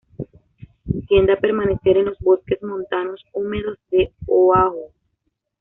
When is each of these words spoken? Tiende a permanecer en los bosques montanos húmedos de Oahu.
Tiende 1.07 1.33
a 1.33 1.39
permanecer 1.39 1.95
en 1.97 2.05
los 2.05 2.17
bosques 2.17 2.57
montanos 2.63 3.23
húmedos 3.33 3.77
de 3.91 4.11
Oahu. 4.25 4.91